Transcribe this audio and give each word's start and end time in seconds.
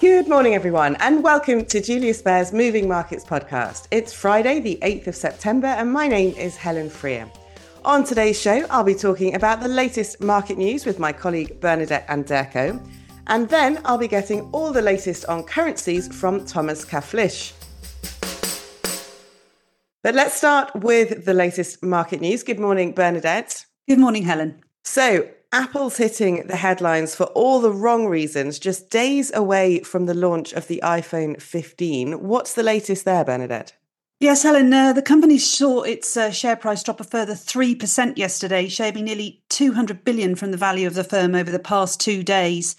Good 0.00 0.28
morning, 0.28 0.54
everyone, 0.54 0.96
and 1.00 1.22
welcome 1.22 1.66
to 1.66 1.78
Julius 1.78 2.22
Baer's 2.22 2.54
Moving 2.54 2.88
Markets 2.88 3.22
podcast. 3.22 3.86
It's 3.90 4.14
Friday, 4.14 4.58
the 4.58 4.78
8th 4.80 5.08
of 5.08 5.14
September, 5.14 5.66
and 5.66 5.92
my 5.92 6.08
name 6.08 6.34
is 6.36 6.56
Helen 6.56 6.88
Freer. 6.88 7.30
On 7.84 8.02
today's 8.02 8.40
show, 8.40 8.64
I'll 8.70 8.82
be 8.82 8.94
talking 8.94 9.34
about 9.34 9.60
the 9.60 9.68
latest 9.68 10.22
market 10.22 10.56
news 10.56 10.86
with 10.86 10.98
my 10.98 11.12
colleague 11.12 11.60
Bernadette 11.60 12.08
Anderko, 12.08 12.82
and 13.26 13.46
then 13.50 13.78
I'll 13.84 13.98
be 13.98 14.08
getting 14.08 14.48
all 14.52 14.72
the 14.72 14.80
latest 14.80 15.26
on 15.26 15.44
currencies 15.44 16.08
from 16.08 16.46
Thomas 16.46 16.82
Caflisch. 16.82 17.52
But 20.02 20.14
let's 20.14 20.34
start 20.34 20.74
with 20.76 21.26
the 21.26 21.34
latest 21.34 21.82
market 21.82 22.22
news. 22.22 22.42
Good 22.42 22.58
morning, 22.58 22.92
Bernadette. 22.92 23.66
Good 23.86 23.98
morning, 23.98 24.22
Helen. 24.22 24.62
So, 24.82 25.28
Apple's 25.52 25.96
hitting 25.96 26.46
the 26.46 26.56
headlines 26.56 27.16
for 27.16 27.24
all 27.26 27.60
the 27.60 27.72
wrong 27.72 28.06
reasons, 28.06 28.60
just 28.60 28.88
days 28.88 29.32
away 29.34 29.80
from 29.80 30.06
the 30.06 30.14
launch 30.14 30.52
of 30.52 30.68
the 30.68 30.80
iPhone 30.84 31.42
15. 31.42 32.22
What's 32.22 32.54
the 32.54 32.62
latest 32.62 33.04
there, 33.04 33.24
Bernadette? 33.24 33.72
Yes, 34.20 34.44
Helen, 34.44 34.72
uh, 34.72 34.92
the 34.92 35.02
company 35.02 35.38
saw 35.38 35.80
its 35.80 36.16
uh, 36.16 36.30
share 36.30 36.54
price 36.54 36.84
drop 36.84 37.00
a 37.00 37.04
further 37.04 37.32
3% 37.32 38.16
yesterday, 38.16 38.68
shaving 38.68 39.06
nearly 39.06 39.42
200 39.48 40.04
billion 40.04 40.36
from 40.36 40.52
the 40.52 40.56
value 40.56 40.86
of 40.86 40.94
the 40.94 41.02
firm 41.02 41.34
over 41.34 41.50
the 41.50 41.58
past 41.58 42.00
two 42.00 42.22
days. 42.22 42.76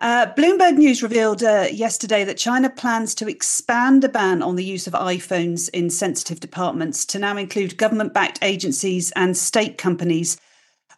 Uh, 0.00 0.26
Bloomberg 0.38 0.76
News 0.76 1.02
revealed 1.02 1.42
uh, 1.42 1.66
yesterday 1.70 2.24
that 2.24 2.38
China 2.38 2.70
plans 2.70 3.14
to 3.16 3.28
expand 3.28 4.04
a 4.04 4.08
ban 4.08 4.42
on 4.42 4.56
the 4.56 4.64
use 4.64 4.86
of 4.86 4.92
iPhones 4.94 5.68
in 5.70 5.90
sensitive 5.90 6.40
departments 6.40 7.04
to 7.06 7.18
now 7.18 7.36
include 7.36 7.76
government 7.76 8.14
backed 8.14 8.38
agencies 8.40 9.10
and 9.12 9.36
state 9.36 9.76
companies. 9.76 10.38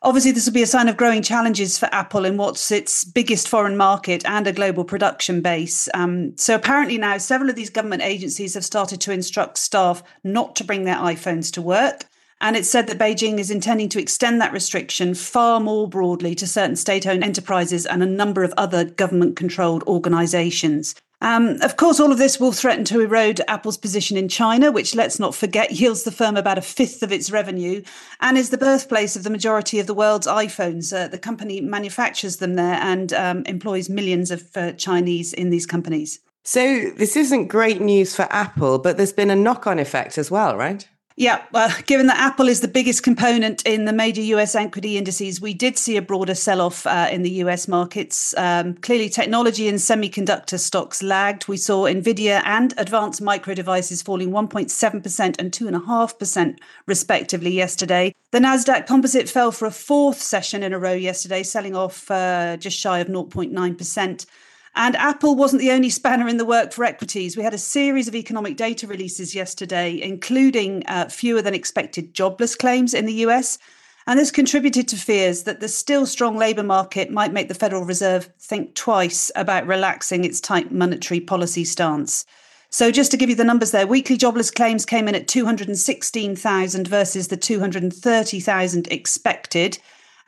Obviously, 0.02 0.30
this 0.30 0.46
will 0.46 0.52
be 0.52 0.62
a 0.62 0.66
sign 0.66 0.88
of 0.88 0.96
growing 0.96 1.22
challenges 1.22 1.76
for 1.76 1.88
Apple 1.92 2.24
in 2.24 2.36
what's 2.36 2.70
its 2.70 3.02
biggest 3.04 3.48
foreign 3.48 3.76
market 3.76 4.24
and 4.26 4.46
a 4.46 4.52
global 4.52 4.84
production 4.84 5.40
base. 5.40 5.88
Um, 5.92 6.36
so, 6.36 6.54
apparently, 6.54 6.98
now 6.98 7.18
several 7.18 7.50
of 7.50 7.56
these 7.56 7.70
government 7.70 8.02
agencies 8.02 8.54
have 8.54 8.64
started 8.64 9.00
to 9.00 9.12
instruct 9.12 9.58
staff 9.58 10.04
not 10.22 10.54
to 10.56 10.64
bring 10.64 10.84
their 10.84 10.96
iPhones 10.96 11.52
to 11.54 11.62
work. 11.62 12.04
And 12.40 12.56
it's 12.56 12.70
said 12.70 12.86
that 12.86 12.98
Beijing 12.98 13.38
is 13.38 13.50
intending 13.50 13.88
to 13.88 14.00
extend 14.00 14.40
that 14.40 14.52
restriction 14.52 15.14
far 15.14 15.58
more 15.58 15.88
broadly 15.88 16.36
to 16.36 16.46
certain 16.46 16.76
state 16.76 17.04
owned 17.04 17.24
enterprises 17.24 17.84
and 17.84 18.00
a 18.00 18.06
number 18.06 18.44
of 18.44 18.54
other 18.56 18.84
government 18.84 19.34
controlled 19.34 19.82
organizations. 19.88 20.94
Um, 21.20 21.60
of 21.62 21.76
course, 21.76 21.98
all 21.98 22.12
of 22.12 22.18
this 22.18 22.38
will 22.38 22.52
threaten 22.52 22.84
to 22.86 23.00
erode 23.00 23.40
Apple's 23.48 23.76
position 23.76 24.16
in 24.16 24.28
China, 24.28 24.70
which, 24.70 24.94
let's 24.94 25.18
not 25.18 25.34
forget, 25.34 25.72
yields 25.72 26.04
the 26.04 26.12
firm 26.12 26.36
about 26.36 26.58
a 26.58 26.62
fifth 26.62 27.02
of 27.02 27.10
its 27.10 27.30
revenue 27.30 27.82
and 28.20 28.38
is 28.38 28.50
the 28.50 28.58
birthplace 28.58 29.16
of 29.16 29.24
the 29.24 29.30
majority 29.30 29.80
of 29.80 29.86
the 29.88 29.94
world's 29.94 30.28
iPhones. 30.28 30.96
Uh, 30.96 31.08
the 31.08 31.18
company 31.18 31.60
manufactures 31.60 32.36
them 32.36 32.54
there 32.54 32.78
and 32.80 33.12
um, 33.12 33.42
employs 33.46 33.88
millions 33.88 34.30
of 34.30 34.56
uh, 34.56 34.72
Chinese 34.72 35.32
in 35.32 35.50
these 35.50 35.66
companies. 35.66 36.20
So, 36.44 36.90
this 36.96 37.16
isn't 37.16 37.48
great 37.48 37.80
news 37.80 38.14
for 38.14 38.26
Apple, 38.30 38.78
but 38.78 38.96
there's 38.96 39.12
been 39.12 39.30
a 39.30 39.36
knock 39.36 39.66
on 39.66 39.78
effect 39.78 40.18
as 40.18 40.30
well, 40.30 40.56
right? 40.56 40.88
Yeah, 41.20 41.42
well, 41.50 41.74
given 41.86 42.06
that 42.06 42.20
Apple 42.20 42.46
is 42.46 42.60
the 42.60 42.68
biggest 42.68 43.02
component 43.02 43.66
in 43.66 43.86
the 43.86 43.92
major 43.92 44.22
US 44.22 44.54
equity 44.54 44.96
indices, 44.96 45.40
we 45.40 45.52
did 45.52 45.76
see 45.76 45.96
a 45.96 46.02
broader 46.02 46.36
sell 46.36 46.60
off 46.60 46.86
uh, 46.86 47.08
in 47.10 47.22
the 47.22 47.30
US 47.42 47.66
markets. 47.66 48.36
Um, 48.36 48.74
clearly, 48.74 49.08
technology 49.08 49.66
and 49.66 49.78
semiconductor 49.78 50.60
stocks 50.60 51.02
lagged. 51.02 51.48
We 51.48 51.56
saw 51.56 51.86
Nvidia 51.86 52.40
and 52.44 52.72
advanced 52.78 53.20
micro 53.20 53.54
devices 53.54 54.00
falling 54.00 54.30
1.7% 54.30 55.40
and 55.40 55.50
2.5%, 55.50 56.58
respectively, 56.86 57.50
yesterday. 57.50 58.14
The 58.30 58.38
NASDAQ 58.38 58.86
composite 58.86 59.28
fell 59.28 59.50
for 59.50 59.66
a 59.66 59.72
fourth 59.72 60.22
session 60.22 60.62
in 60.62 60.72
a 60.72 60.78
row 60.78 60.92
yesterday, 60.92 61.42
selling 61.42 61.74
off 61.74 62.08
uh, 62.12 62.56
just 62.58 62.78
shy 62.78 63.00
of 63.00 63.08
0.9%. 63.08 64.26
And 64.74 64.96
Apple 64.96 65.34
wasn't 65.34 65.60
the 65.60 65.70
only 65.70 65.90
spanner 65.90 66.28
in 66.28 66.36
the 66.36 66.44
work 66.44 66.72
for 66.72 66.84
equities. 66.84 67.36
We 67.36 67.42
had 67.42 67.54
a 67.54 67.58
series 67.58 68.08
of 68.08 68.14
economic 68.14 68.56
data 68.56 68.86
releases 68.86 69.34
yesterday, 69.34 70.00
including 70.00 70.84
uh, 70.86 71.08
fewer 71.08 71.42
than 71.42 71.54
expected 71.54 72.14
jobless 72.14 72.54
claims 72.54 72.94
in 72.94 73.06
the 73.06 73.24
US. 73.24 73.58
And 74.06 74.18
this 74.18 74.30
contributed 74.30 74.88
to 74.88 74.96
fears 74.96 75.42
that 75.42 75.60
the 75.60 75.68
still 75.68 76.06
strong 76.06 76.38
labour 76.38 76.62
market 76.62 77.10
might 77.10 77.32
make 77.32 77.48
the 77.48 77.54
Federal 77.54 77.84
Reserve 77.84 78.30
think 78.38 78.74
twice 78.74 79.30
about 79.36 79.66
relaxing 79.66 80.24
its 80.24 80.40
tight 80.40 80.72
monetary 80.72 81.20
policy 81.20 81.64
stance. 81.64 82.24
So, 82.70 82.90
just 82.90 83.10
to 83.10 83.16
give 83.16 83.30
you 83.30 83.36
the 83.36 83.44
numbers 83.44 83.70
there, 83.70 83.86
weekly 83.86 84.16
jobless 84.16 84.50
claims 84.50 84.86
came 84.86 85.08
in 85.08 85.14
at 85.14 85.28
216,000 85.28 86.88
versus 86.88 87.28
the 87.28 87.36
230,000 87.36 88.88
expected. 88.90 89.78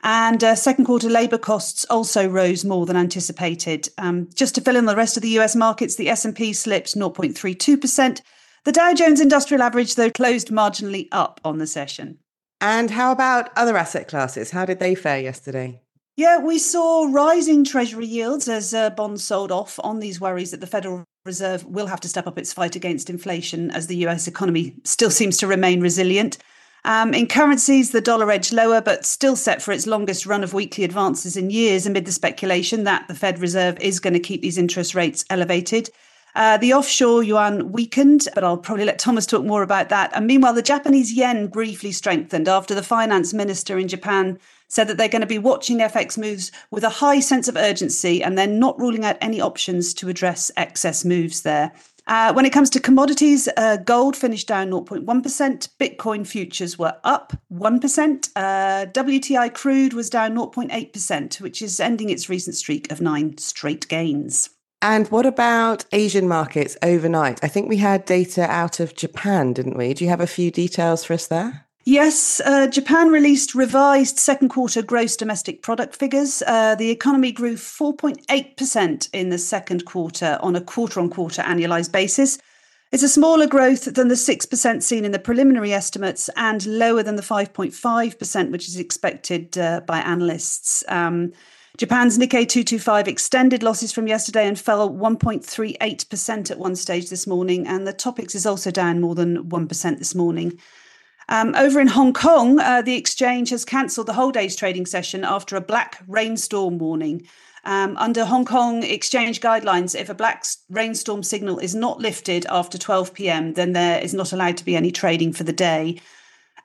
And 0.03 0.43
uh, 0.43 0.55
second 0.55 0.85
quarter 0.85 1.09
labour 1.09 1.37
costs 1.37 1.85
also 1.89 2.27
rose 2.27 2.65
more 2.65 2.85
than 2.85 2.97
anticipated. 2.97 3.89
Um, 3.97 4.29
just 4.33 4.55
to 4.55 4.61
fill 4.61 4.75
in 4.75 4.85
the 4.85 4.95
rest 4.95 5.15
of 5.17 5.23
the 5.23 5.39
US 5.39 5.55
markets, 5.55 5.95
the 5.95 6.09
S&P 6.09 6.53
slipped 6.53 6.95
0.32%. 6.95 8.21
The 8.63 8.71
Dow 8.71 8.93
Jones 8.93 9.19
Industrial 9.19 9.61
Average, 9.61 9.95
though, 9.95 10.11
closed 10.11 10.49
marginally 10.49 11.07
up 11.11 11.39
on 11.43 11.57
the 11.57 11.67
session. 11.67 12.19
And 12.59 12.91
how 12.91 13.11
about 13.11 13.49
other 13.55 13.75
asset 13.75 14.07
classes? 14.07 14.51
How 14.51 14.65
did 14.65 14.79
they 14.79 14.93
fare 14.93 15.19
yesterday? 15.19 15.81
Yeah, 16.15 16.39
we 16.39 16.59
saw 16.59 17.07
rising 17.11 17.63
Treasury 17.63 18.05
yields 18.05 18.47
as 18.47 18.73
uh, 18.73 18.91
bonds 18.91 19.23
sold 19.23 19.51
off 19.51 19.79
on 19.83 19.99
these 19.99 20.21
worries 20.21 20.51
that 20.51 20.61
the 20.61 20.67
Federal 20.67 21.03
Reserve 21.25 21.65
will 21.65 21.87
have 21.87 22.01
to 22.01 22.07
step 22.07 22.27
up 22.27 22.37
its 22.37 22.53
fight 22.53 22.75
against 22.75 23.09
inflation 23.09 23.71
as 23.71 23.87
the 23.87 24.05
US 24.07 24.27
economy 24.27 24.75
still 24.83 25.09
seems 25.09 25.37
to 25.37 25.47
remain 25.47 25.81
resilient. 25.81 26.37
Um, 26.83 27.13
in 27.13 27.27
currencies, 27.27 27.91
the 27.91 28.01
dollar 28.01 28.31
edged 28.31 28.53
lower, 28.53 28.81
but 28.81 29.05
still 29.05 29.35
set 29.35 29.61
for 29.61 29.71
its 29.71 29.85
longest 29.85 30.25
run 30.25 30.43
of 30.43 30.53
weekly 30.53 30.83
advances 30.83 31.37
in 31.37 31.51
years 31.51 31.85
amid 31.85 32.05
the 32.05 32.11
speculation 32.11 32.85
that 32.85 33.07
the 33.07 33.13
Fed 33.13 33.39
Reserve 33.39 33.79
is 33.79 33.99
going 33.99 34.13
to 34.13 34.19
keep 34.19 34.41
these 34.41 34.57
interest 34.57 34.95
rates 34.95 35.23
elevated. 35.29 35.89
Uh, 36.33 36.57
the 36.57 36.73
offshore 36.73 37.23
yuan 37.23 37.71
weakened, 37.71 38.27
but 38.33 38.43
I'll 38.43 38.57
probably 38.57 38.85
let 38.85 38.99
Thomas 38.99 39.25
talk 39.25 39.43
more 39.43 39.63
about 39.63 39.89
that. 39.89 40.11
And 40.15 40.25
meanwhile, 40.25 40.53
the 40.53 40.61
Japanese 40.61 41.13
yen 41.13 41.47
briefly 41.47 41.91
strengthened 41.91 42.47
after 42.47 42.73
the 42.73 42.83
finance 42.83 43.33
minister 43.33 43.77
in 43.77 43.87
Japan 43.87 44.39
said 44.69 44.87
that 44.87 44.97
they're 44.97 45.09
going 45.09 45.21
to 45.21 45.27
be 45.27 45.37
watching 45.37 45.79
FX 45.79 46.17
moves 46.17 46.49
with 46.71 46.85
a 46.85 46.89
high 46.89 47.19
sense 47.19 47.49
of 47.49 47.57
urgency 47.57 48.23
and 48.23 48.37
they're 48.37 48.47
not 48.47 48.79
ruling 48.79 49.03
out 49.03 49.17
any 49.19 49.41
options 49.41 49.93
to 49.95 50.07
address 50.07 50.49
excess 50.55 51.03
moves 51.03 51.41
there. 51.41 51.73
Uh, 52.07 52.33
when 52.33 52.45
it 52.45 52.51
comes 52.51 52.69
to 52.69 52.79
commodities, 52.79 53.47
uh, 53.57 53.77
gold 53.77 54.15
finished 54.17 54.47
down 54.47 54.69
0.1%. 54.69 55.69
Bitcoin 55.79 56.25
futures 56.25 56.77
were 56.77 56.95
up 57.03 57.33
1%. 57.53 58.29
Uh, 58.35 58.85
WTI 58.87 59.53
crude 59.53 59.93
was 59.93 60.09
down 60.09 60.35
0.8%, 60.35 61.41
which 61.41 61.61
is 61.61 61.79
ending 61.79 62.09
its 62.09 62.29
recent 62.29 62.55
streak 62.55 62.91
of 62.91 63.01
nine 63.01 63.37
straight 63.37 63.87
gains. 63.87 64.49
And 64.81 65.07
what 65.09 65.27
about 65.27 65.85
Asian 65.91 66.27
markets 66.27 66.75
overnight? 66.81 67.39
I 67.43 67.47
think 67.47 67.69
we 67.69 67.77
had 67.77 68.05
data 68.05 68.49
out 68.49 68.79
of 68.79 68.95
Japan, 68.95 69.53
didn't 69.53 69.77
we? 69.77 69.93
Do 69.93 70.03
you 70.03 70.09
have 70.09 70.21
a 70.21 70.27
few 70.27 70.49
details 70.49 71.03
for 71.03 71.13
us 71.13 71.27
there? 71.27 71.67
Yes, 71.83 72.39
uh, 72.45 72.67
Japan 72.67 73.09
released 73.09 73.55
revised 73.55 74.19
second 74.19 74.49
quarter 74.49 74.83
gross 74.83 75.15
domestic 75.15 75.63
product 75.63 75.95
figures. 75.95 76.43
Uh, 76.45 76.75
the 76.75 76.91
economy 76.91 77.31
grew 77.31 77.55
4.8% 77.55 79.09
in 79.13 79.29
the 79.29 79.39
second 79.39 79.85
quarter 79.85 80.37
on 80.41 80.55
a 80.55 80.61
quarter 80.61 80.99
on 80.99 81.09
quarter 81.09 81.41
annualized 81.41 81.91
basis. 81.91 82.37
It's 82.91 83.01
a 83.01 83.09
smaller 83.09 83.47
growth 83.47 83.85
than 83.95 84.09
the 84.09 84.15
6% 84.15 84.83
seen 84.83 85.05
in 85.05 85.11
the 85.11 85.17
preliminary 85.17 85.73
estimates 85.73 86.29
and 86.35 86.63
lower 86.67 87.01
than 87.01 87.15
the 87.15 87.23
5.5%, 87.23 88.51
which 88.51 88.67
is 88.67 88.77
expected 88.77 89.57
uh, 89.57 89.79
by 89.79 90.01
analysts. 90.01 90.83
Um, 90.87 91.31
Japan's 91.77 92.19
Nikkei 92.19 92.47
225 92.47 93.07
extended 93.07 93.63
losses 93.63 93.91
from 93.91 94.07
yesterday 94.07 94.45
and 94.45 94.59
fell 94.59 94.89
1.38% 94.89 96.51
at 96.51 96.59
one 96.59 96.75
stage 96.75 97.09
this 97.09 97.25
morning, 97.25 97.65
and 97.65 97.87
the 97.87 97.93
Topix 97.93 98.35
is 98.35 98.45
also 98.45 98.69
down 98.69 99.01
more 99.01 99.15
than 99.15 99.45
1% 99.45 99.97
this 99.97 100.13
morning. 100.13 100.59
Um, 101.31 101.55
over 101.55 101.79
in 101.79 101.87
Hong 101.87 102.11
Kong, 102.11 102.59
uh, 102.59 102.81
the 102.81 102.97
exchange 102.97 103.51
has 103.51 103.63
cancelled 103.63 104.07
the 104.07 104.13
whole 104.13 104.33
day's 104.33 104.53
trading 104.53 104.85
session 104.85 105.23
after 105.23 105.55
a 105.55 105.61
black 105.61 106.03
rainstorm 106.05 106.77
warning. 106.77 107.25
Um, 107.63 107.95
under 107.95 108.25
Hong 108.25 108.43
Kong 108.43 108.83
exchange 108.83 109.39
guidelines, 109.39 109.97
if 109.97 110.09
a 110.09 110.13
black 110.13 110.43
rainstorm 110.69 111.23
signal 111.23 111.57
is 111.57 111.73
not 111.73 111.99
lifted 111.99 112.45
after 112.47 112.77
12 112.77 113.13
pm, 113.13 113.53
then 113.53 113.71
there 113.71 114.01
is 114.01 114.13
not 114.13 114.33
allowed 114.33 114.57
to 114.57 114.65
be 114.65 114.75
any 114.75 114.91
trading 114.91 115.31
for 115.31 115.45
the 115.45 115.53
day. 115.53 116.01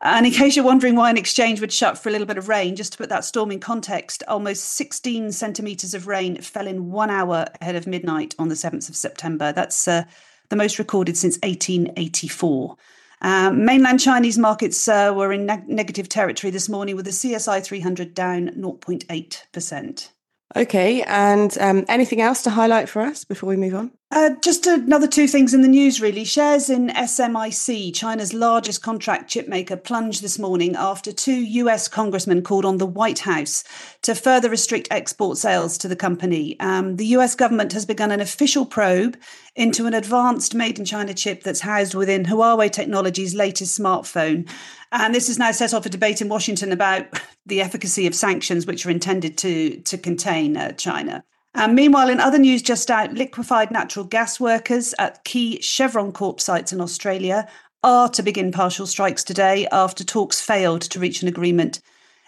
And 0.02 0.26
in 0.26 0.32
case 0.32 0.56
you're 0.56 0.64
wondering 0.64 0.96
why 0.96 1.10
an 1.10 1.16
exchange 1.16 1.60
would 1.60 1.72
shut 1.72 1.96
for 1.96 2.08
a 2.08 2.12
little 2.12 2.26
bit 2.26 2.36
of 2.36 2.48
rain, 2.48 2.74
just 2.74 2.90
to 2.90 2.98
put 2.98 3.08
that 3.10 3.24
storm 3.24 3.52
in 3.52 3.60
context, 3.60 4.24
almost 4.26 4.64
16 4.64 5.30
centimetres 5.30 5.94
of 5.94 6.08
rain 6.08 6.42
fell 6.42 6.66
in 6.66 6.90
one 6.90 7.10
hour 7.10 7.46
ahead 7.60 7.76
of 7.76 7.86
midnight 7.86 8.34
on 8.36 8.48
the 8.48 8.56
7th 8.56 8.88
of 8.88 8.96
September. 8.96 9.52
That's 9.52 9.86
uh, 9.86 10.06
the 10.48 10.56
most 10.56 10.80
recorded 10.80 11.16
since 11.16 11.36
1884. 11.44 12.76
Um, 13.22 13.64
mainland 13.64 14.00
Chinese 14.00 14.38
markets 14.38 14.86
uh, 14.88 15.12
were 15.14 15.32
in 15.32 15.46
ne- 15.46 15.64
negative 15.66 16.08
territory 16.08 16.50
this 16.50 16.68
morning 16.68 16.96
with 16.96 17.06
the 17.06 17.10
CSI 17.10 17.64
300 17.64 18.14
down 18.14 18.48
0.8%. 18.48 20.08
Okay, 20.54 21.02
and 21.02 21.56
um, 21.58 21.84
anything 21.88 22.20
else 22.20 22.42
to 22.42 22.50
highlight 22.50 22.88
for 22.88 23.02
us 23.02 23.24
before 23.24 23.48
we 23.48 23.56
move 23.56 23.74
on? 23.74 23.90
Uh, 24.12 24.30
just 24.40 24.68
another 24.68 25.08
two 25.08 25.26
things 25.26 25.52
in 25.52 25.62
the 25.62 25.68
news, 25.68 26.00
really. 26.00 26.24
Shares 26.24 26.70
in 26.70 26.90
SMIC, 26.90 27.92
China's 27.92 28.32
largest 28.32 28.80
contract 28.80 29.28
chipmaker, 29.28 29.82
plunged 29.82 30.22
this 30.22 30.38
morning 30.38 30.76
after 30.76 31.10
two 31.10 31.34
US 31.34 31.88
congressmen 31.88 32.42
called 32.42 32.64
on 32.64 32.78
the 32.78 32.86
White 32.86 33.18
House 33.18 33.64
to 34.02 34.14
further 34.14 34.48
restrict 34.48 34.86
export 34.92 35.38
sales 35.38 35.76
to 35.78 35.88
the 35.88 35.96
company. 35.96 36.58
Um, 36.60 36.96
the 36.96 37.06
US 37.06 37.34
government 37.34 37.72
has 37.72 37.84
begun 37.84 38.12
an 38.12 38.20
official 38.20 38.64
probe 38.64 39.18
into 39.56 39.86
an 39.86 39.94
advanced 39.94 40.54
made 40.54 40.78
in 40.78 40.84
China 40.84 41.12
chip 41.12 41.42
that's 41.42 41.60
housed 41.60 41.96
within 41.96 42.26
Huawei 42.26 42.70
Technologies' 42.70 43.34
latest 43.34 43.76
smartphone. 43.76 44.48
And 44.92 45.16
this 45.16 45.26
has 45.26 45.38
now 45.38 45.50
set 45.50 45.74
off 45.74 45.84
a 45.84 45.88
debate 45.88 46.20
in 46.20 46.28
Washington 46.28 46.70
about 46.70 47.06
the 47.44 47.60
efficacy 47.60 48.06
of 48.06 48.14
sanctions 48.14 48.66
which 48.66 48.86
are 48.86 48.90
intended 48.90 49.36
to, 49.38 49.80
to 49.80 49.98
contain 49.98 50.56
uh, 50.56 50.72
China. 50.72 51.24
And 51.56 51.74
meanwhile, 51.74 52.10
in 52.10 52.20
other 52.20 52.38
news 52.38 52.60
just 52.60 52.90
out, 52.90 53.14
liquefied 53.14 53.70
natural 53.70 54.04
gas 54.04 54.38
workers 54.38 54.94
at 54.98 55.24
key 55.24 55.58
Chevron 55.62 56.12
Corp 56.12 56.38
sites 56.38 56.70
in 56.70 56.82
Australia 56.82 57.48
are 57.82 58.10
to 58.10 58.22
begin 58.22 58.52
partial 58.52 58.86
strikes 58.86 59.24
today 59.24 59.66
after 59.72 60.04
talks 60.04 60.38
failed 60.38 60.82
to 60.82 61.00
reach 61.00 61.22
an 61.22 61.28
agreement 61.28 61.80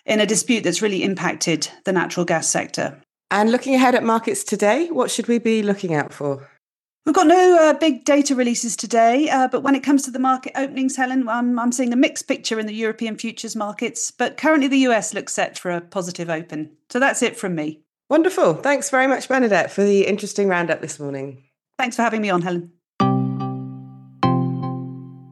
in 0.07 0.19
a 0.19 0.27
dispute 0.27 0.65
that's 0.65 0.81
really 0.81 1.03
impacted 1.03 1.69
the 1.85 1.93
natural 1.93 2.25
gas 2.25 2.49
sector. 2.49 2.99
And 3.31 3.53
looking 3.53 3.75
ahead 3.75 3.95
at 3.95 4.03
markets 4.03 4.43
today, 4.43 4.89
what 4.91 5.11
should 5.11 5.29
we 5.29 5.39
be 5.39 5.63
looking 5.63 5.95
out 5.95 6.15
for? 6.15 6.49
We've 7.05 7.15
got 7.15 7.27
no 7.27 7.59
uh, 7.59 7.75
big 7.75 8.07
data 8.07 8.35
releases 8.35 8.77
today, 8.77 9.29
uh, 9.29 9.49
but 9.49 9.63
when 9.63 9.75
it 9.75 9.83
comes 9.83 10.05
to 10.05 10.11
the 10.11 10.19
market 10.19 10.53
openings, 10.57 10.97
Helen, 10.97 11.29
I'm, 11.29 11.59
I'm 11.59 11.73
seeing 11.73 11.93
a 11.93 11.97
mixed 11.97 12.29
picture 12.29 12.59
in 12.59 12.67
the 12.67 12.75
European 12.75 13.17
futures 13.17 13.55
markets, 13.55 14.11
but 14.11 14.39
currently 14.39 14.69
the 14.69 14.89
US 14.89 15.13
looks 15.13 15.35
set 15.35 15.59
for 15.59 15.71
a 15.71 15.83
positive 15.83 16.31
open. 16.31 16.71
So 16.89 16.99
that's 16.99 17.21
it 17.21 17.37
from 17.37 17.55
me. 17.55 17.83
Wonderful. 18.09 18.55
Thanks 18.55 18.89
very 18.89 19.07
much, 19.07 19.29
Bernadette, 19.29 19.71
for 19.71 19.85
the 19.85 20.07
interesting 20.07 20.49
roundup 20.49 20.81
this 20.81 20.99
morning. 20.99 21.45
Thanks 21.77 21.97
for 21.97 22.03
having 22.03 22.23
me 22.23 22.31
on, 22.31 22.41
Helen. 22.41 22.73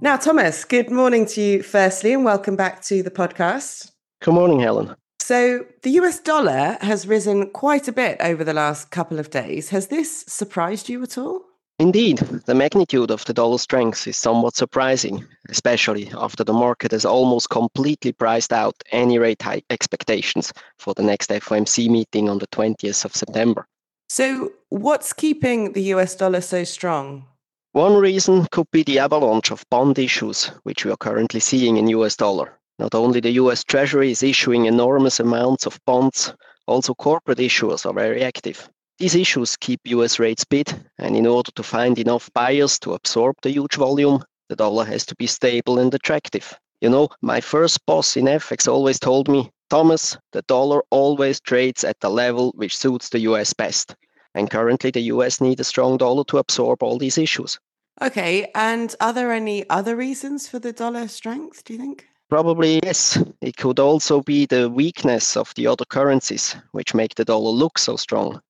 Now, 0.02 0.18
Thomas, 0.18 0.64
good 0.64 0.90
morning 0.90 1.24
to 1.26 1.40
you, 1.40 1.62
firstly, 1.62 2.12
and 2.12 2.22
welcome 2.22 2.54
back 2.54 2.82
to 2.82 3.02
the 3.02 3.10
podcast. 3.10 3.92
Good 4.20 4.34
morning, 4.34 4.60
Helen. 4.60 4.94
So, 5.20 5.64
the 5.82 5.90
US 5.92 6.20
dollar 6.20 6.76
has 6.82 7.08
risen 7.08 7.48
quite 7.50 7.88
a 7.88 7.92
bit 7.92 8.18
over 8.20 8.44
the 8.44 8.52
last 8.52 8.90
couple 8.90 9.18
of 9.18 9.30
days. 9.30 9.70
Has 9.70 9.86
this 9.86 10.26
surprised 10.28 10.90
you 10.90 11.02
at 11.02 11.16
all? 11.16 11.45
Indeed, 11.78 12.18
the 12.46 12.54
magnitude 12.54 13.10
of 13.10 13.26
the 13.26 13.34
dollar 13.34 13.58
strength 13.58 14.06
is 14.06 14.16
somewhat 14.16 14.56
surprising, 14.56 15.26
especially 15.50 16.10
after 16.16 16.42
the 16.42 16.54
market 16.54 16.92
has 16.92 17.04
almost 17.04 17.50
completely 17.50 18.12
priced 18.12 18.50
out 18.50 18.74
any 18.92 19.18
rate 19.18 19.42
hike 19.42 19.66
expectations 19.68 20.54
for 20.78 20.94
the 20.94 21.02
next 21.02 21.28
FOMC 21.28 21.90
meeting 21.90 22.30
on 22.30 22.38
the 22.38 22.46
20th 22.46 23.04
of 23.04 23.14
September. 23.14 23.66
So, 24.08 24.52
what's 24.70 25.12
keeping 25.12 25.74
the 25.74 25.82
US 25.94 26.16
dollar 26.16 26.40
so 26.40 26.64
strong? 26.64 27.26
One 27.72 27.96
reason 27.96 28.46
could 28.50 28.70
be 28.70 28.82
the 28.82 29.00
avalanche 29.00 29.50
of 29.50 29.68
bond 29.68 29.98
issues, 29.98 30.46
which 30.62 30.86
we 30.86 30.90
are 30.90 30.96
currently 30.96 31.40
seeing 31.40 31.76
in 31.76 31.88
US 31.88 32.16
dollar. 32.16 32.58
Not 32.78 32.94
only 32.94 33.20
the 33.20 33.32
US 33.32 33.62
Treasury 33.62 34.10
is 34.12 34.22
issuing 34.22 34.64
enormous 34.64 35.20
amounts 35.20 35.66
of 35.66 35.78
bonds, 35.84 36.32
also 36.66 36.94
corporate 36.94 37.38
issuers 37.38 37.84
are 37.84 37.92
very 37.92 38.22
active. 38.22 38.70
These 38.98 39.14
issues 39.14 39.56
keep 39.56 39.80
US 39.84 40.18
rates 40.18 40.44
bid, 40.44 40.72
and 40.96 41.14
in 41.16 41.26
order 41.26 41.50
to 41.56 41.62
find 41.62 41.98
enough 41.98 42.30
buyers 42.32 42.78
to 42.78 42.94
absorb 42.94 43.36
the 43.42 43.50
huge 43.50 43.74
volume, 43.74 44.24
the 44.48 44.56
dollar 44.56 44.86
has 44.86 45.04
to 45.06 45.14
be 45.16 45.26
stable 45.26 45.78
and 45.78 45.92
attractive. 45.92 46.58
You 46.80 46.88
know, 46.88 47.08
my 47.20 47.42
first 47.42 47.84
boss 47.84 48.16
in 48.16 48.24
FX 48.24 48.66
always 48.66 48.98
told 48.98 49.28
me, 49.28 49.50
Thomas, 49.68 50.16
the 50.32 50.40
dollar 50.42 50.82
always 50.90 51.40
trades 51.40 51.84
at 51.84 52.00
the 52.00 52.08
level 52.08 52.52
which 52.56 52.74
suits 52.74 53.10
the 53.10 53.20
US 53.20 53.52
best. 53.52 53.94
And 54.34 54.50
currently, 54.50 54.90
the 54.90 55.12
US 55.12 55.42
need 55.42 55.60
a 55.60 55.64
strong 55.64 55.98
dollar 55.98 56.24
to 56.24 56.38
absorb 56.38 56.82
all 56.82 56.96
these 56.96 57.18
issues. 57.18 57.58
Okay, 58.00 58.50
and 58.54 58.94
are 59.00 59.12
there 59.12 59.32
any 59.32 59.68
other 59.68 59.94
reasons 59.94 60.48
for 60.48 60.58
the 60.58 60.72
dollar 60.72 61.08
strength, 61.08 61.64
do 61.64 61.74
you 61.74 61.78
think? 61.78 62.06
Probably 62.30 62.80
yes. 62.82 63.22
It 63.40 63.56
could 63.56 63.78
also 63.78 64.22
be 64.22 64.46
the 64.46 64.70
weakness 64.70 65.36
of 65.36 65.52
the 65.54 65.66
other 65.66 65.84
currencies, 65.84 66.56
which 66.72 66.94
make 66.94 67.14
the 67.14 67.24
dollar 67.24 67.50
look 67.50 67.78
so 67.78 67.96
strong. 67.96 68.40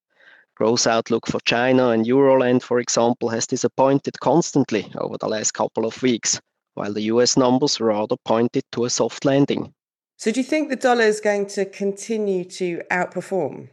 Growth 0.56 0.87
outlook 0.87 1.26
for 1.26 1.38
China 1.41 1.91
and 1.91 2.06
Euroland, 2.06 2.62
for 2.62 2.81
example, 2.81 3.29
has 3.29 3.47
disappointed 3.47 4.19
constantly 4.20 4.91
over 4.97 5.19
the 5.19 5.29
last 5.29 5.53
couple 5.53 5.85
of 5.85 6.03
weeks, 6.03 6.41
while 6.73 6.94
the 6.94 7.03
US 7.12 7.37
numbers 7.37 7.79
rather 7.79 8.17
pointed 8.25 8.64
to 8.73 8.87
a 8.87 8.91
soft 8.91 9.26
landing. 9.26 9.75
So, 10.17 10.32
do 10.32 10.41
you 10.41 10.44
think 10.44 10.70
the 10.70 10.76
dollar 10.76 11.05
is 11.05 11.20
going 11.20 11.44
to 11.49 11.67
continue 11.67 12.43
to 12.44 12.81
outperform? 12.91 13.69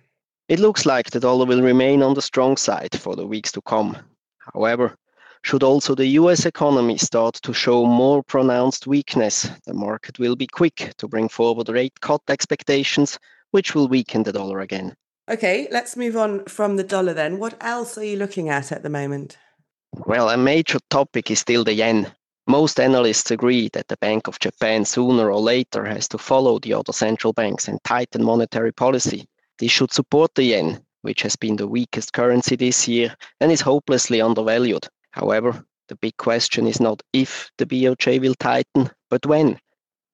It 0.50 0.60
looks 0.60 0.86
like 0.86 1.10
the 1.10 1.22
dollar 1.22 1.46
will 1.46 1.62
remain 1.62 2.04
on 2.04 2.16
the 2.16 2.22
strong 2.22 2.58
side 2.58 3.00
for 3.00 3.16
the 3.16 3.26
weeks 3.26 3.54
to 3.54 3.62
come. 3.62 3.96
However, 4.54 4.98
should 5.44 5.64
also 5.64 5.96
the 5.96 6.20
US 6.20 6.46
economy 6.46 6.98
start 6.98 7.36
to 7.44 7.54
show 7.54 7.86
more 7.86 8.24
pronounced 8.24 8.88
weakness, 8.88 9.50
the 9.66 9.74
market 9.74 10.20
will 10.20 10.36
be 10.36 10.48
quick 10.48 10.94
to 10.98 11.08
bring 11.08 11.30
forward 11.30 11.70
rate 11.70 12.02
cut 12.02 12.22
expectations, 12.28 13.18
which 13.52 13.74
will 13.74 13.88
weaken 13.88 14.24
the 14.24 14.34
dollar 14.34 14.60
again. 14.60 14.98
Okay, 15.30 15.70
let's 15.72 15.96
move 15.96 16.18
on 16.18 16.44
from 16.46 16.76
the 16.76 16.84
dollar 16.84 17.14
then. 17.14 17.40
What 17.40 17.56
else 17.62 17.98
are 17.98 18.04
you 18.04 18.18
looking 18.18 18.50
at 18.50 18.74
at 18.74 18.84
the 18.84 18.90
moment? 18.90 19.38
Well, 20.06 20.30
a 20.30 20.36
major 20.36 20.80
topic 20.90 21.32
is 21.32 21.40
still 21.40 21.64
the 21.64 21.74
yen. 21.74 22.12
Most 22.46 22.78
analysts 22.78 23.32
agree 23.32 23.70
that 23.72 23.88
the 23.88 23.96
Bank 23.98 24.28
of 24.28 24.40
Japan 24.40 24.84
sooner 24.84 25.32
or 25.32 25.40
later 25.40 25.86
has 25.86 26.10
to 26.10 26.18
follow 26.18 26.60
the 26.60 26.74
other 26.74 26.92
central 26.92 27.32
banks 27.32 27.70
and 27.70 27.82
tighten 27.86 28.22
monetary 28.22 28.74
policy. 28.74 29.26
This 29.60 29.72
should 29.72 29.94
support 29.94 30.36
the 30.36 30.44
yen, 30.44 30.84
which 31.04 31.22
has 31.22 31.38
been 31.38 31.56
the 31.56 31.70
weakest 31.70 32.12
currency 32.12 32.58
this 32.58 32.86
year 32.86 33.16
and 33.40 33.50
is 33.50 33.62
hopelessly 33.62 34.20
undervalued. 34.20 34.88
However, 35.12 35.66
the 35.88 35.96
big 35.96 36.18
question 36.18 36.68
is 36.68 36.82
not 36.82 37.02
if 37.14 37.50
the 37.58 37.66
BOJ 37.66 38.20
will 38.20 38.36
tighten, 38.36 38.90
but 39.10 39.26
when. 39.26 39.58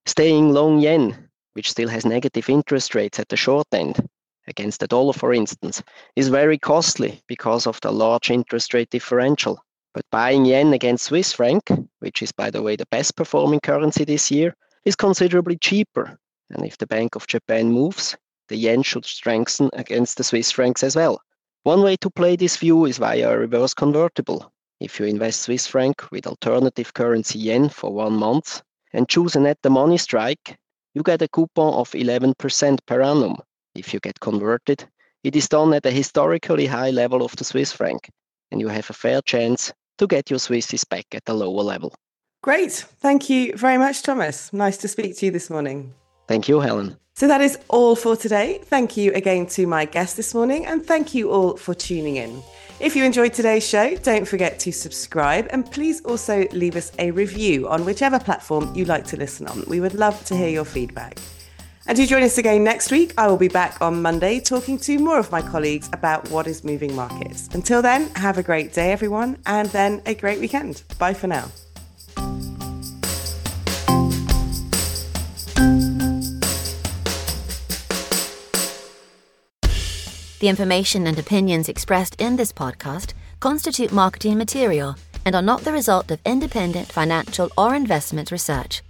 Staying 0.06 0.54
long 0.54 0.80
yen, 0.80 1.30
which 1.54 1.72
still 1.72 1.90
has 1.90 2.06
negative 2.06 2.48
interest 2.48 2.94
rates 2.94 3.18
at 3.20 3.30
the 3.30 3.38
short 3.38 3.68
end, 3.72 4.08
against 4.50 4.82
the 4.82 4.88
dollar, 4.88 5.14
for 5.14 5.34
instance, 5.34 5.82
is 6.16 6.28
very 6.28 6.58
costly 6.58 7.22
because 7.28 7.68
of 7.68 7.80
the 7.82 7.92
large 7.92 8.30
interest 8.30 8.74
rate 8.74 8.90
differential. 8.90 9.64
But 9.94 10.06
buying 10.12 10.46
yen 10.46 10.74
against 10.74 11.06
Swiss 11.06 11.32
franc, 11.32 11.70
which 12.00 12.22
is, 12.22 12.32
by 12.32 12.50
the 12.50 12.62
way, 12.62 12.76
the 12.76 12.86
best 12.92 13.16
performing 13.16 13.60
currency 13.62 14.04
this 14.04 14.30
year, 14.30 14.56
is 14.86 14.96
considerably 14.96 15.58
cheaper. 15.58 16.20
And 16.50 16.66
if 16.66 16.78
the 16.78 16.88
Bank 16.88 17.16
of 17.16 17.28
Japan 17.28 17.72
moves, 17.72 18.18
the 18.50 18.58
yen 18.58 18.84
should 18.84 19.06
strengthen 19.06 19.70
against 19.74 20.18
the 20.18 20.24
Swiss 20.24 20.52
francs 20.52 20.84
as 20.84 20.96
well. 20.96 21.22
One 21.64 21.82
way 21.84 21.96
to 21.98 22.10
play 22.10 22.36
this 22.36 22.58
view 22.58 22.86
is 22.86 22.98
via 22.98 23.32
a 23.32 23.38
reverse 23.38 23.74
convertible. 23.74 24.52
If 24.80 25.00
you 25.00 25.06
invest 25.06 25.42
Swiss 25.42 25.68
franc 25.68 26.10
with 26.12 26.26
alternative 26.26 26.94
currency 26.94 27.38
yen 27.40 27.70
for 27.70 27.92
one 27.92 28.14
month 28.14 28.62
and 28.94 29.10
choose 29.10 29.36
an 29.36 29.46
at 29.46 29.62
the 29.62 29.70
money 29.70 29.98
strike, 29.98 30.58
you 30.94 31.04
get 31.04 31.22
a 31.22 31.28
coupon 31.28 31.74
of 31.74 31.92
11% 31.92 32.80
per 32.86 33.02
annum, 33.02 33.36
if 33.80 33.94
you 33.94 34.00
get 34.00 34.20
converted, 34.20 34.86
it 35.24 35.36
is 35.36 35.50
done 35.50 35.74
at 35.74 35.86
a 35.86 35.92
historically 35.92 36.66
high 36.66 36.92
level 36.92 37.24
of 37.24 37.36
the 37.36 37.44
Swiss 37.44 37.72
franc, 37.72 38.10
and 38.52 38.62
you 38.62 38.68
have 38.68 38.90
a 38.90 38.94
fair 38.94 39.22
chance 39.22 39.74
to 39.98 40.08
get 40.08 40.30
your 40.30 40.40
Swissies 40.40 40.88
back 40.88 41.06
at 41.14 41.28
a 41.28 41.34
lower 41.34 41.64
level. 41.64 41.94
Great. 42.42 42.72
Thank 42.72 43.30
you 43.30 43.54
very 43.56 43.78
much, 43.78 44.02
Thomas. 44.04 44.54
Nice 44.54 44.78
to 44.78 44.88
speak 44.88 45.18
to 45.18 45.26
you 45.26 45.32
this 45.32 45.50
morning. 45.50 45.94
Thank 46.28 46.48
you, 46.48 46.60
Helen. 46.60 46.98
So 47.16 47.28
that 47.28 47.42
is 47.42 47.58
all 47.68 47.96
for 47.98 48.16
today. 48.16 48.62
Thank 48.64 48.96
you 48.96 49.12
again 49.14 49.46
to 49.48 49.68
my 49.68 49.84
guest 49.84 50.16
this 50.16 50.34
morning, 50.34 50.66
and 50.66 50.86
thank 50.86 51.14
you 51.14 51.32
all 51.32 51.58
for 51.58 51.74
tuning 51.74 52.16
in. 52.16 52.42
If 52.80 52.96
you 52.96 53.04
enjoyed 53.04 53.34
today's 53.34 53.68
show, 53.68 53.98
don't 53.98 54.26
forget 54.26 54.58
to 54.60 54.72
subscribe 54.72 55.48
and 55.50 55.70
please 55.70 56.00
also 56.06 56.48
leave 56.54 56.78
us 56.78 56.94
a 56.98 57.12
review 57.12 57.68
on 57.68 57.84
whichever 57.84 58.20
platform 58.20 58.74
you 58.74 58.86
like 58.86 59.06
to 59.08 59.18
listen 59.18 59.48
on. 59.48 59.66
We 59.68 59.82
would 59.82 59.96
love 59.96 60.24
to 60.28 60.36
hear 60.36 60.48
your 60.48 60.64
feedback. 60.64 61.20
And 61.90 61.96
do 61.96 62.06
join 62.06 62.22
us 62.22 62.38
again 62.38 62.64
next 62.64 62.92
week. 62.92 63.16
I 63.18 63.26
will 63.26 63.36
be 63.36 63.48
back 63.48 63.82
on 63.82 64.00
Monday 64.00 64.40
talking 64.40 64.78
to 64.78 65.00
more 65.00 65.18
of 65.18 65.32
my 65.32 65.42
colleagues 65.42 65.90
about 65.92 66.30
what 66.30 66.46
is 66.46 66.64
moving 66.64 66.96
markets. 66.96 67.50
Until 67.54 67.82
then, 67.82 68.10
have 68.10 68.38
a 68.38 68.44
great 68.44 68.74
day, 68.74 68.92
everyone, 68.92 69.40
and 69.48 69.68
then 69.70 70.04
a 70.06 70.14
great 70.14 70.40
weekend. 70.40 70.84
Bye 71.00 71.16
for 71.16 71.26
now. 71.26 71.50
The 80.42 80.48
information 80.48 81.08
and 81.08 81.18
opinions 81.18 81.70
expressed 81.70 82.22
in 82.22 82.36
this 82.36 82.54
podcast 82.54 83.14
constitute 83.40 83.92
marketing 83.92 84.38
material 84.38 84.96
and 85.26 85.34
are 85.34 85.42
not 85.42 85.62
the 85.62 85.74
result 85.74 86.12
of 86.12 86.20
independent 86.24 86.92
financial 86.92 87.50
or 87.58 87.74
investment 87.74 88.30
research 88.30 88.84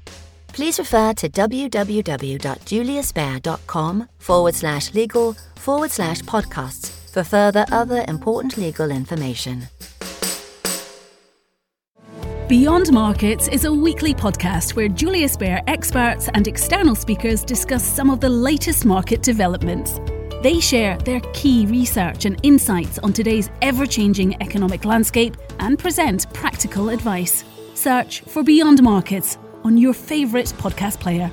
please 0.54 0.80
refer 0.80 1.14
to 1.14 1.30
www.juliusbaer.com 1.30 4.10
forward 4.18 4.56
slash 4.56 4.94
legal 4.94 5.34
forward 5.56 5.92
slash 5.92 6.22
podcasts 6.22 7.12
for 7.12 7.24
further 7.24 7.66
other 7.72 8.04
important 8.08 8.58
legal 8.58 8.90
information. 8.92 9.68
Beyond 12.48 12.92
Markets 12.92 13.48
is 13.48 13.66
a 13.66 13.72
weekly 13.72 14.14
podcast 14.14 14.76
where 14.76 14.88
Julius 14.88 15.38
Baer 15.38 15.62
experts 15.68 16.30
and 16.34 16.48
external 16.48 16.96
speakers 16.96 17.44
discuss 17.44 17.84
some 17.84 18.10
of 18.10 18.22
the 18.22 18.30
latest 18.30 18.86
market 18.86 19.22
developments. 19.22 20.00
They 20.42 20.60
share 20.60 20.98
their 20.98 21.20
key 21.34 21.68
research 21.68 22.26
and 22.26 22.40
insights 22.42 22.98
on 23.00 23.14
today's 23.14 23.52
ever 23.62 23.86
changing 23.86 24.42
economic 24.42 24.84
landscape 24.84 25.38
and 25.60 25.78
present 25.78 26.34
practical 26.34 26.90
advice. 26.90 27.44
Search 27.76 28.22
for 28.22 28.42
Beyond 28.42 28.82
Markets 28.82 29.38
on 29.64 29.78
your 29.78 29.94
favourite 29.94 30.48
podcast 30.58 31.00
player. 31.00 31.32